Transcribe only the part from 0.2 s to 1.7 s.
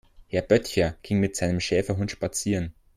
Herr Böttcher ging mit seinem